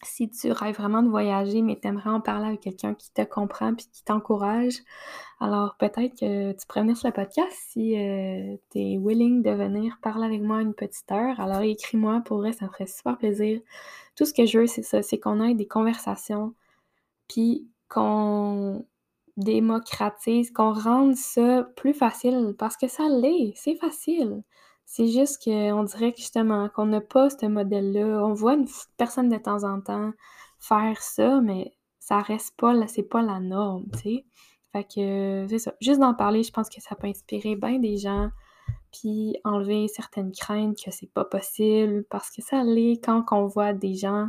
[0.05, 3.23] si tu rêves vraiment de voyager, mais tu aimerais en parler avec quelqu'un qui te
[3.23, 4.75] comprend puis qui t'encourage,
[5.41, 9.51] alors peut-être que tu pourrais venir sur le podcast si euh, tu es willing de
[9.51, 11.39] venir parler avec moi une petite heure.
[11.41, 13.61] Alors écris-moi, pour vrai, ça me ferait super plaisir.
[14.17, 16.55] Tout ce que je veux, c'est ça, c'est qu'on ait des conversations,
[17.29, 18.85] puis qu'on
[19.37, 24.43] démocratise, qu'on rende ça plus facile, parce que ça l'est, c'est facile.
[24.85, 28.25] C'est juste qu'on dirait que justement, qu'on n'a pas ce modèle-là.
[28.25, 30.13] On voit une personne de temps en temps
[30.61, 34.25] faire ça, mais ça reste pas, c'est pas la norme, tu sais.
[34.73, 35.75] Fait que, c'est ça.
[35.81, 38.31] Juste d'en parler, je pense que ça peut inspirer bien des gens,
[38.93, 43.73] puis enlever certaines craintes que c'est pas possible, parce que ça l'est quand on voit
[43.73, 44.29] des gens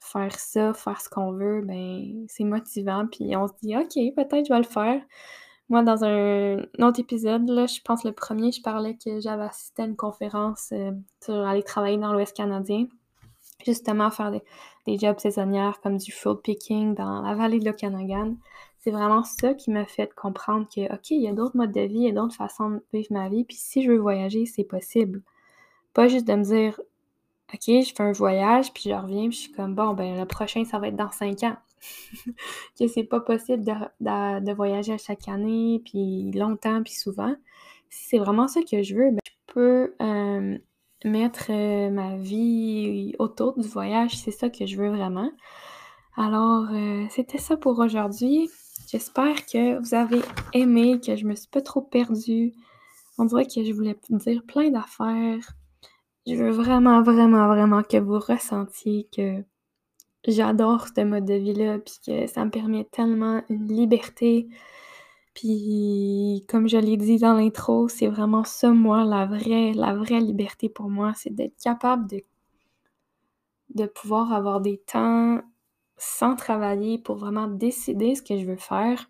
[0.00, 4.46] faire ça, faire ce qu'on veut, ben c'est motivant, puis on se dit, OK, peut-être
[4.46, 5.02] je vais le faire.
[5.72, 9.80] Moi, dans un, autre épisode, là, je pense le premier, je parlais que j'avais assisté
[9.80, 10.92] à une conférence euh,
[11.24, 12.88] sur aller travailler dans l'Ouest canadien,
[13.64, 14.32] justement faire
[14.86, 18.34] des, jobs saisonnières comme du fruit picking dans la vallée de l'Okanagan.
[18.80, 21.80] C'est vraiment ça qui m'a fait comprendre que, OK, il y a d'autres modes de
[21.80, 24.44] vie, il y a d'autres façons de vivre ma vie, puis si je veux voyager,
[24.44, 25.22] c'est possible.
[25.94, 26.78] Pas juste de me dire,
[27.54, 30.26] OK, je fais un voyage, puis je reviens, puis je suis comme, bon, ben le
[30.26, 31.56] prochain, ça va être dans cinq ans.
[32.78, 37.34] que c'est pas possible de, voyager à chaque année, puis longtemps, puis souvent.
[37.90, 40.58] Si c'est vraiment ça que je veux, ben, je peux euh,
[41.04, 45.30] mettre euh, ma vie autour du voyage, c'est ça que je veux vraiment.
[46.16, 48.48] Alors, euh, c'était ça pour aujourd'hui.
[48.90, 50.20] J'espère que vous avez
[50.52, 52.52] aimé, que je me suis pas trop perdue.
[53.18, 55.52] On dirait que je voulais dire plein d'affaires.
[56.26, 59.42] Je veux vraiment, vraiment, vraiment que vous ressentiez que
[60.26, 64.48] j'adore ce mode de vie-là, puis que ça me permet tellement une liberté.
[65.34, 70.20] Puis, comme je l'ai dit dans l'intro, c'est vraiment ça, moi, la vraie, la vraie
[70.20, 72.22] liberté pour moi, c'est d'être capable de,
[73.74, 75.40] de pouvoir avoir des temps
[75.96, 79.08] sans travailler pour vraiment décider ce que je veux faire.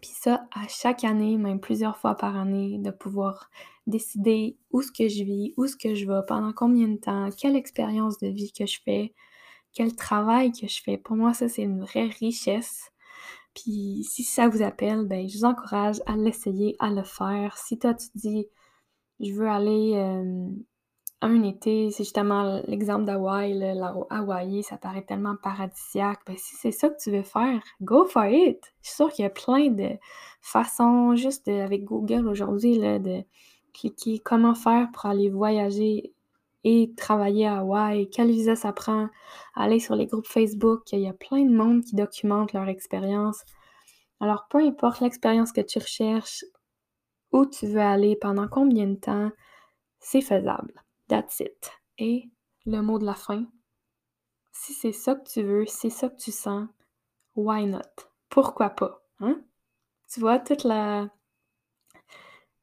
[0.00, 3.50] Puis ça, à chaque année, même plusieurs fois par année, de pouvoir
[3.86, 7.28] décider où ce que je vis, où ce que je vais, pendant combien de temps,
[7.36, 9.14] quelle expérience de vie que je fais,
[9.76, 10.96] quel travail que je fais.
[10.96, 12.90] Pour moi, ça, c'est une vraie richesse.
[13.54, 17.56] Puis si ça vous appelle, ben je vous encourage à l'essayer, à le faire.
[17.58, 18.46] Si toi, tu dis,
[19.20, 20.48] je veux aller euh,
[21.20, 23.62] un été, c'est justement l'exemple d'Hawaï,
[24.10, 26.20] Hawaï, ça paraît tellement paradisiaque.
[26.26, 28.60] Ben, si c'est ça que tu veux faire, go for it!
[28.82, 29.90] Je suis sûre qu'il y a plein de
[30.40, 33.24] façons, juste avec Google aujourd'hui, de
[33.74, 36.14] cliquer comment faire pour aller voyager
[36.68, 39.08] et travailler à Hawaï, quel visa ça prend,
[39.54, 43.44] aller sur les groupes Facebook, il y a plein de monde qui documente leur expérience.
[44.18, 46.44] Alors, peu importe l'expérience que tu recherches,
[47.30, 49.30] où tu veux aller, pendant combien de temps,
[50.00, 50.74] c'est faisable.
[51.06, 51.70] That's it.
[51.98, 52.30] Et
[52.64, 53.46] le mot de la fin,
[54.50, 56.66] si c'est ça que tu veux, c'est ça que tu sens,
[57.36, 57.78] why not?
[58.28, 59.06] Pourquoi pas?
[59.20, 59.40] Hein?
[60.12, 61.10] Tu vois, toute la,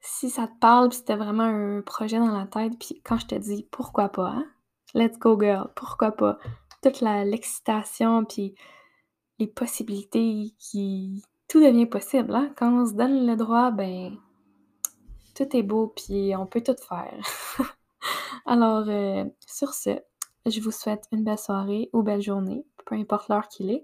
[0.04, 3.26] si ça te parle, puis c'était vraiment un projet dans la tête, puis quand je
[3.26, 4.46] te dis pourquoi pas, hein?
[4.94, 6.38] Let's go girl, pourquoi pas?
[6.84, 8.54] Toute l'excitation, puis
[9.40, 11.24] les possibilités qui...
[11.48, 12.52] Tout devient possible, hein?
[12.58, 14.18] Quand on se donne le droit, ben...
[15.36, 17.18] Tout est beau, puis on peut tout faire.
[18.46, 19.98] Alors, euh, sur ce,
[20.46, 23.84] je vous souhaite une belle soirée ou belle journée, peu importe l'heure qu'il est.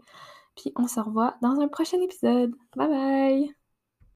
[0.55, 2.53] Puis on se revoit dans un prochain épisode.
[2.75, 3.58] Bye bye!